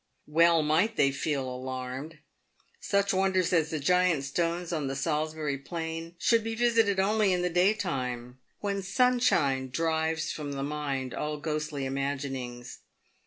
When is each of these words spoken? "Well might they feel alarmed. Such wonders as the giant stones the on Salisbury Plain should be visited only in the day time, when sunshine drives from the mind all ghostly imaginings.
"Well 0.25 0.63
might 0.63 0.95
they 0.95 1.11
feel 1.11 1.47
alarmed. 1.47 2.17
Such 2.79 3.13
wonders 3.13 3.53
as 3.53 3.69
the 3.69 3.79
giant 3.79 4.23
stones 4.23 4.71
the 4.71 4.77
on 4.77 4.95
Salisbury 4.95 5.59
Plain 5.59 6.15
should 6.17 6.43
be 6.43 6.55
visited 6.55 6.99
only 6.99 7.31
in 7.31 7.43
the 7.43 7.51
day 7.51 7.75
time, 7.75 8.39
when 8.61 8.81
sunshine 8.81 9.69
drives 9.69 10.31
from 10.31 10.53
the 10.53 10.63
mind 10.63 11.13
all 11.13 11.37
ghostly 11.37 11.85
imaginings. 11.85 12.79